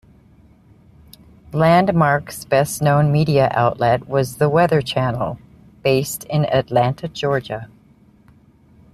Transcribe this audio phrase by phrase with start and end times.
[1.53, 5.37] Landmark's best-known media outlet was the Weather Channel,
[5.83, 7.69] based in Atlanta, Georgia.